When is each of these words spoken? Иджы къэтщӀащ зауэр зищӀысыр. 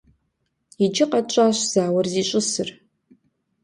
Иджы 0.83 1.05
къэтщӀащ 1.11 1.57
зауэр 1.71 2.07
зищӀысыр. 2.13 2.69